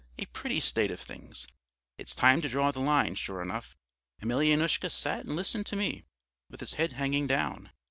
A 0.17 0.25
pretty 0.25 0.59
state 0.59 0.89
of 0.89 0.99
things! 0.99 1.45
It's 1.99 2.15
time 2.15 2.41
to 2.41 2.49
draw 2.49 2.71
the 2.71 2.79
line, 2.79 3.13
sure 3.13 3.39
enough.' 3.39 3.77
Emelyanoushka 4.19 4.89
sat 4.89 5.27
and 5.27 5.35
listened 5.35 5.67
to 5.67 5.75
me 5.75 6.05
with 6.49 6.61
his 6.61 6.73
head 6.73 6.93
hanging 6.93 7.27
down. 7.27 7.69